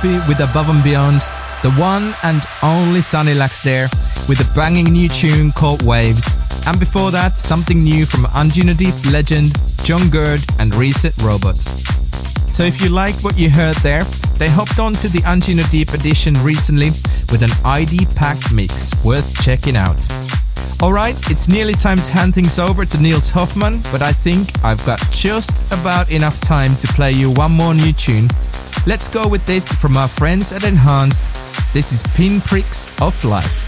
Therapy 0.00 0.26
with 0.28 0.40
Above 0.40 0.68
and 0.68 0.82
Beyond, 0.82 1.20
the 1.62 1.72
one 1.72 2.14
and 2.22 2.42
only 2.62 3.00
Sunny 3.00 3.34
Lax 3.34 3.62
there 3.62 3.88
with 4.28 4.40
a 4.40 4.54
banging 4.54 4.92
new 4.92 5.08
tune 5.08 5.52
called 5.52 5.82
Waves. 5.82 6.26
And 6.66 6.78
before 6.78 7.10
that, 7.10 7.32
something 7.32 7.82
new 7.82 8.06
from 8.06 8.24
Anjuna 8.24 8.76
Deep 8.76 8.94
legend 9.12 9.52
Jon 9.84 10.08
Gurd 10.08 10.42
and 10.58 10.74
Reset 10.74 11.16
Robot. 11.22 11.56
So 12.52 12.62
if 12.62 12.80
you 12.80 12.88
like 12.88 13.14
what 13.22 13.38
you 13.38 13.50
heard 13.50 13.76
there, 13.76 14.02
they 14.38 14.48
hopped 14.48 14.78
on 14.78 14.92
to 14.94 15.08
the 15.08 15.20
Anjuna 15.20 15.70
Deep 15.70 15.92
edition 15.92 16.34
recently 16.42 16.90
with 17.30 17.42
an 17.42 17.50
ID 17.64 18.06
packed 18.14 18.52
mix 18.52 18.92
worth 19.04 19.42
checking 19.42 19.76
out. 19.76 19.98
Alright, 20.82 21.30
it's 21.30 21.46
nearly 21.46 21.74
time 21.74 21.98
to 21.98 22.12
hand 22.12 22.34
things 22.34 22.58
over 22.58 22.86
to 22.86 23.02
Nils 23.02 23.30
Hoffmann, 23.30 23.82
but 23.92 24.02
I 24.02 24.12
think 24.12 24.64
I've 24.64 24.84
got 24.86 24.98
just 25.10 25.52
about 25.72 26.10
enough 26.10 26.40
time 26.40 26.74
to 26.76 26.86
play 26.88 27.12
you 27.12 27.30
one 27.32 27.52
more 27.52 27.74
new 27.74 27.92
tune. 27.92 28.28
Let's 28.86 29.08
go 29.08 29.28
with 29.28 29.44
this 29.44 29.70
from 29.70 29.98
our 29.98 30.08
friends 30.08 30.52
at 30.52 30.64
Enhanced. 30.64 31.22
This 31.74 31.92
is 31.92 32.02
Pinpricks 32.14 32.88
of 33.02 33.22
Life. 33.26 33.59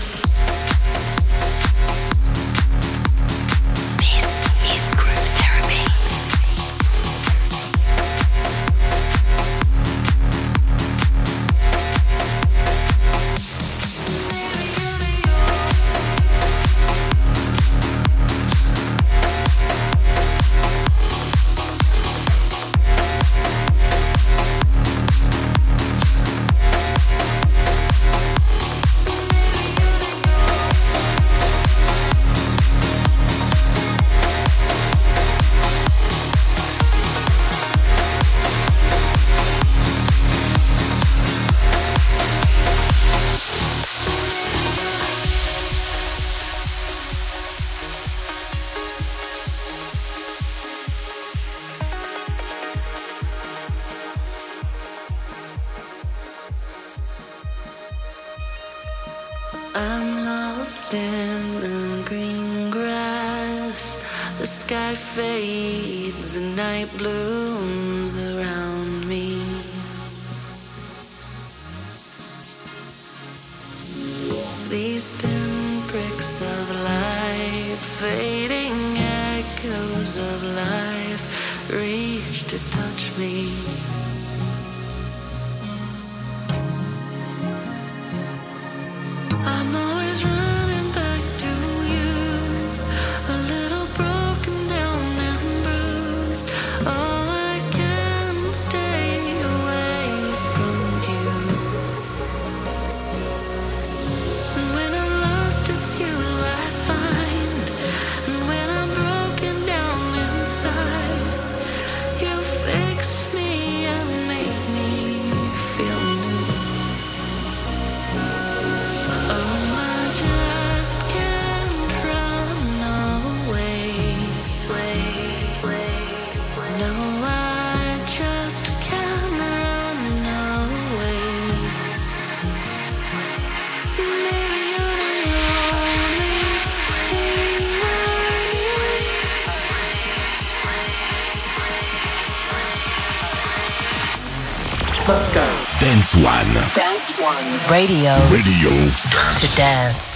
Dance 146.22 146.46
One. 146.46 146.54
Dance 146.72 147.10
One. 147.20 147.68
Radio. 147.68 148.14
Radio. 148.30 148.70
To 148.70 149.56
dance. 149.56 150.11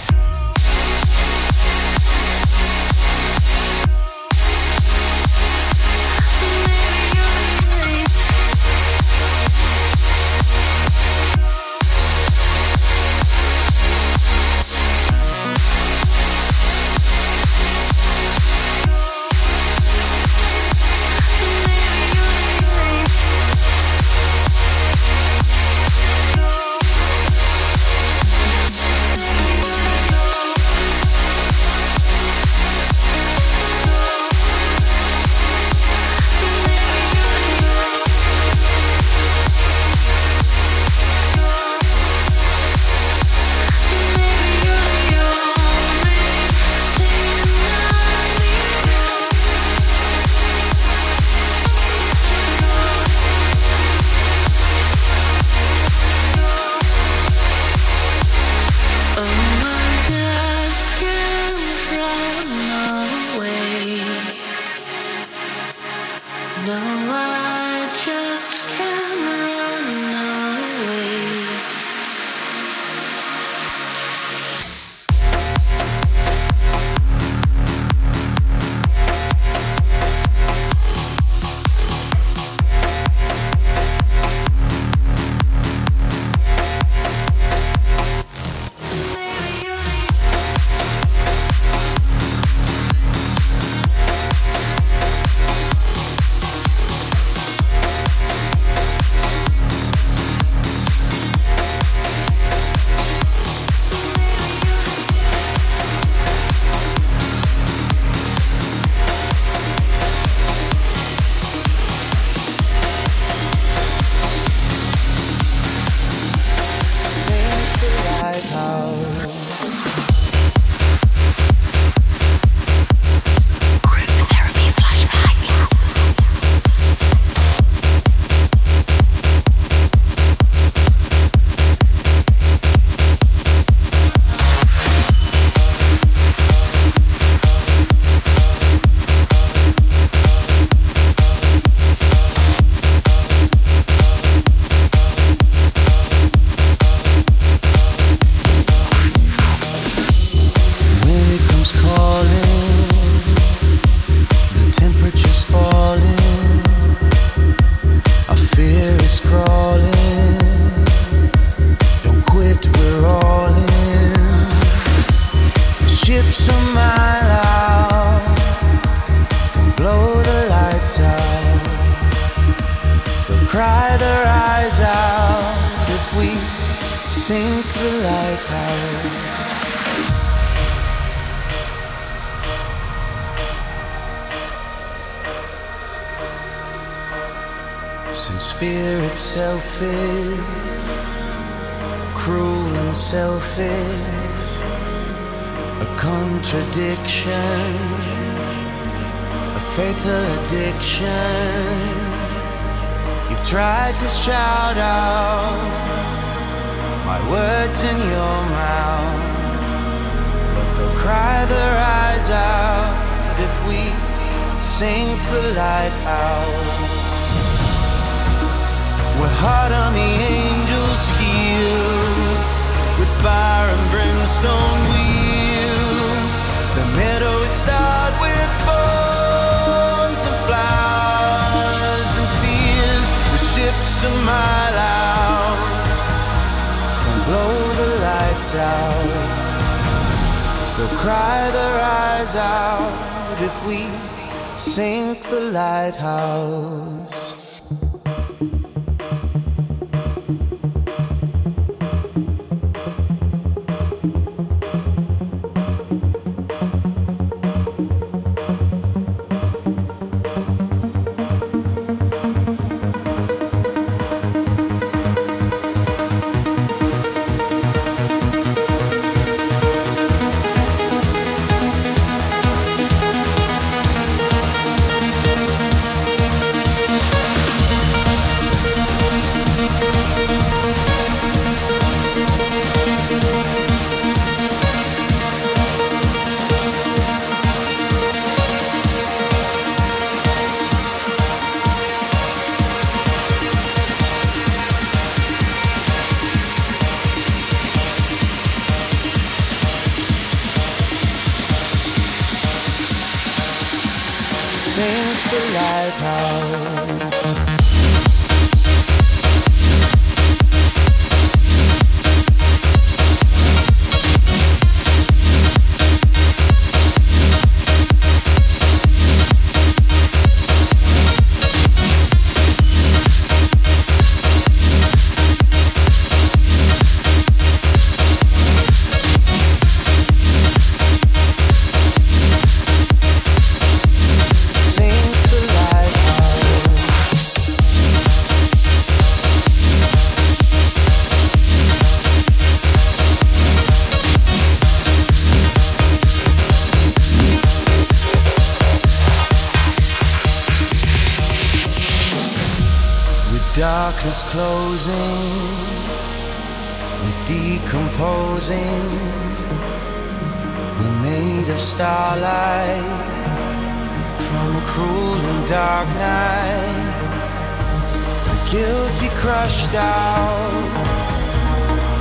Out, 369.77 370.63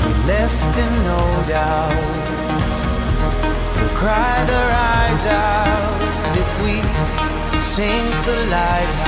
we 0.05 0.12
left 0.32 0.78
in 0.85 0.93
no 1.11 1.20
doubt. 1.47 2.16
They'll 3.77 3.97
cry 3.97 4.44
their 4.53 4.70
eyes 4.93 5.24
out 5.27 6.01
if 6.43 6.51
we 6.62 6.74
sink 7.61 8.11
the 8.24 8.36
lighthouse. 8.51 9.06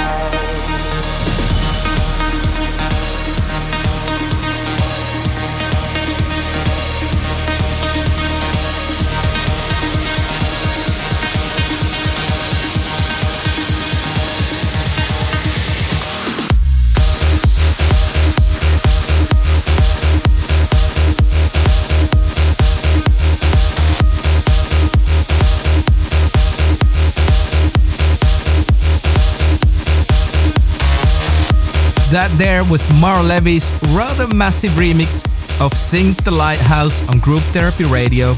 That 32.19 32.37
there 32.37 32.65
was 32.65 32.85
Mar 33.01 33.23
Levy's 33.23 33.71
rather 33.91 34.27
massive 34.35 34.73
remix 34.73 35.23
of 35.65 35.73
Sink 35.79 36.25
the 36.25 36.33
Lighthouse 36.33 37.09
on 37.09 37.21
Group 37.21 37.43
Therapy 37.55 37.85
Radio. 37.85 38.33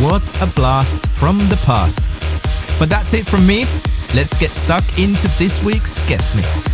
What 0.00 0.24
a 0.40 0.46
blast 0.46 1.06
from 1.08 1.36
the 1.50 1.62
past. 1.66 2.00
But 2.78 2.88
that's 2.88 3.12
it 3.12 3.26
from 3.26 3.46
me. 3.46 3.66
Let's 4.14 4.34
get 4.40 4.52
stuck 4.52 4.82
into 4.98 5.28
this 5.36 5.62
week's 5.62 6.00
guest 6.08 6.34
mix. 6.36 6.68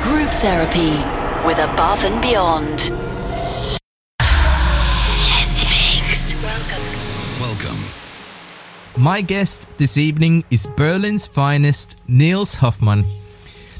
Group 0.00 0.30
therapy 0.40 0.92
with 1.46 1.58
Above 1.58 2.04
and 2.04 2.22
Beyond. 2.22 3.09
My 9.00 9.22
guest 9.22 9.66
this 9.78 9.96
evening 9.96 10.44
is 10.50 10.66
Berlin's 10.66 11.26
finest, 11.26 11.96
Nils 12.06 12.56
Hoffmann. 12.56 13.06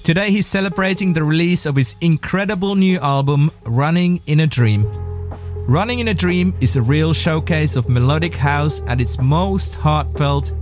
Today 0.03 0.31
he's 0.31 0.47
celebrating 0.47 1.13
the 1.13 1.23
release 1.23 1.67
of 1.67 1.77
his 1.77 1.95
incredible 2.01 2.75
new 2.75 2.99
album, 3.01 3.51
Running 3.65 4.23
in 4.27 4.41
a 4.41 4.47
Dream. 4.47 4.83
Running 5.69 5.99
in 5.99 6.09
a 6.09 6.15
Dream 6.15 6.55
is 6.63 6.75
a 6.75 6.81
real 6.81 7.13
showcase 7.13 7.77
of 7.77 7.87
melodic 7.87 8.35
house 8.35 8.81
at 8.87 8.99
its 8.99 9.21
most 9.21 9.75
heartfelt. 9.75 10.55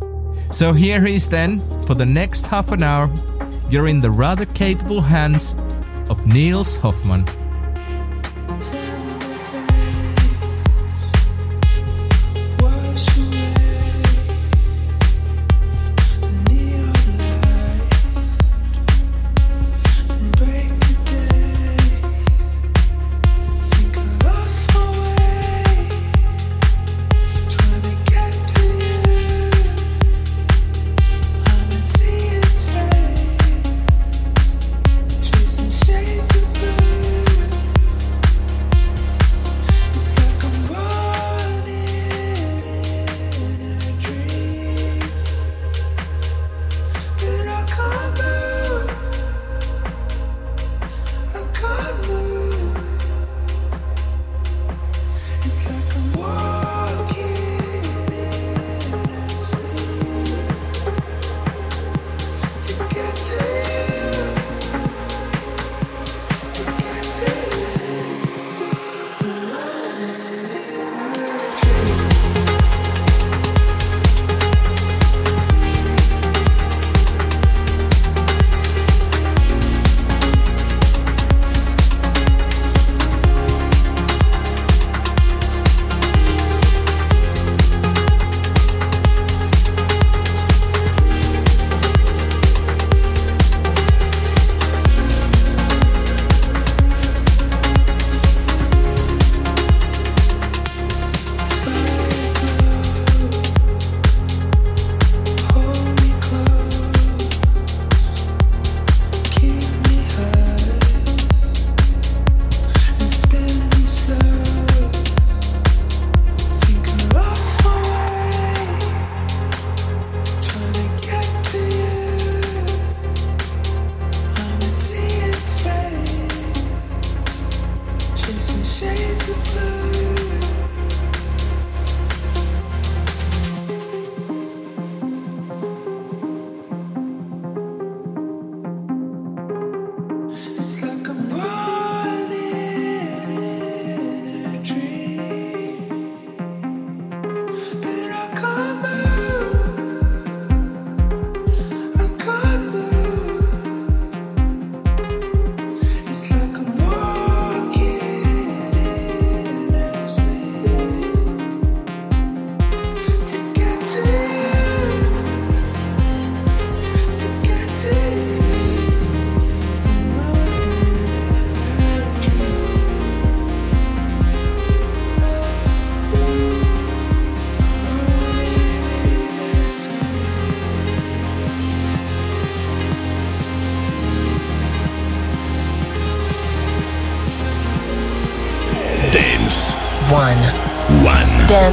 So 0.51 0.73
here 0.73 1.07
he 1.07 1.15
is 1.15 1.29
then, 1.29 1.61
for 1.87 1.95
the 1.95 2.07
next 2.07 2.45
half 2.49 2.73
an 2.73 2.83
hour, 2.83 3.09
you're 3.71 3.87
in 3.87 4.01
the 4.01 4.11
rather 4.11 4.45
capable 4.45 5.03
hands 5.03 5.55
of 6.11 6.27
Nils 6.27 6.75
Hoffmann. 6.75 7.27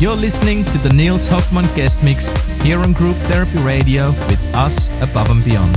You're 0.00 0.16
listening 0.16 0.64
to 0.64 0.78
the 0.78 0.88
Nils 0.88 1.26
Hoffmann 1.26 1.66
guest 1.74 2.02
mix 2.02 2.30
here 2.62 2.78
on 2.78 2.94
Group 2.94 3.18
Therapy 3.28 3.58
Radio 3.58 4.12
with 4.12 4.42
us 4.54 4.88
above 5.02 5.28
and 5.28 5.44
beyond. 5.44 5.76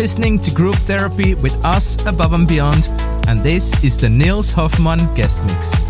listening 0.00 0.38
to 0.38 0.50
Group 0.50 0.76
Therapy 0.86 1.34
with 1.34 1.62
us 1.62 2.06
above 2.06 2.32
and 2.32 2.48
beyond, 2.48 2.88
and 3.28 3.42
this 3.42 3.84
is 3.84 3.98
the 3.98 4.08
Nils 4.08 4.50
Hoffmann 4.50 5.14
guest 5.14 5.42
mix. 5.42 5.89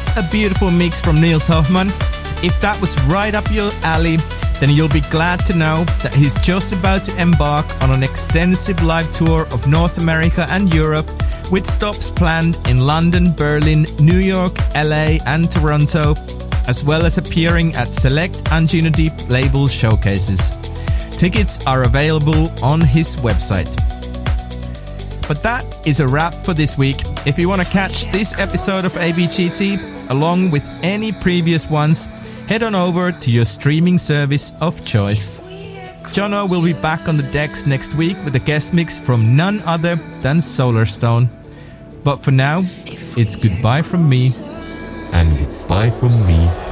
What 0.00 0.26
a 0.26 0.28
beautiful 0.30 0.70
mix 0.70 0.98
from 0.98 1.20
Nils 1.20 1.46
Hoffmann. 1.46 1.88
If 2.42 2.58
that 2.62 2.80
was 2.80 2.98
right 3.02 3.34
up 3.34 3.50
your 3.50 3.70
alley, 3.82 4.16
then 4.58 4.70
you'll 4.70 4.88
be 4.88 5.02
glad 5.02 5.44
to 5.46 5.54
know 5.54 5.84
that 6.02 6.14
he's 6.14 6.40
just 6.40 6.72
about 6.72 7.04
to 7.04 7.16
embark 7.20 7.66
on 7.82 7.90
an 7.90 8.02
extensive 8.02 8.82
live 8.82 9.12
tour 9.12 9.46
of 9.52 9.68
North 9.68 9.98
America 9.98 10.46
and 10.50 10.72
Europe 10.72 11.08
with 11.50 11.68
stops 11.68 12.10
planned 12.10 12.58
in 12.66 12.78
London, 12.78 13.32
Berlin, 13.32 13.86
New 14.00 14.18
York, 14.18 14.56
LA, 14.74 15.18
and 15.26 15.50
Toronto, 15.50 16.14
as 16.66 16.82
well 16.82 17.04
as 17.04 17.18
appearing 17.18 17.76
at 17.76 17.88
select 17.88 18.42
Anjuna 18.44 18.92
Deep 18.92 19.12
label 19.28 19.68
showcases. 19.68 20.50
Tickets 21.10 21.64
are 21.66 21.82
available 21.82 22.50
on 22.64 22.80
his 22.80 23.16
website. 23.16 23.76
But 25.28 25.44
that 25.44 25.86
is 25.86 26.00
a 26.00 26.08
wrap 26.08 26.34
for 26.44 26.54
this 26.54 26.76
week. 26.76 27.02
If 27.24 27.38
you 27.38 27.48
want 27.48 27.60
to 27.60 27.66
catch 27.68 28.10
this 28.10 28.36
episode 28.40 28.84
of 28.84 28.92
ABGT 28.94 29.79
along 30.10 30.50
with 30.50 30.64
any 30.82 31.12
previous 31.12 31.70
ones, 31.70 32.06
head 32.46 32.62
on 32.62 32.74
over 32.74 33.10
to 33.12 33.30
your 33.30 33.44
streaming 33.44 33.98
service 33.98 34.52
of 34.60 34.84
choice. 34.84 35.30
Jono 36.12 36.50
will 36.50 36.62
be 36.62 36.72
back 36.72 37.08
on 37.08 37.16
the 37.16 37.22
decks 37.22 37.66
next 37.66 37.94
week 37.94 38.16
with 38.24 38.34
a 38.34 38.40
guest 38.40 38.74
mix 38.74 38.98
from 39.00 39.36
none 39.36 39.62
other 39.62 39.96
than 40.22 40.38
Solarstone. 40.38 41.28
But 42.02 42.16
for 42.22 42.32
now, 42.32 42.64
it's 42.84 43.36
goodbye 43.36 43.82
from 43.82 44.08
me 44.08 44.32
and 45.12 45.38
goodbye 45.38 45.90
from 45.90 46.10
me. 46.26 46.69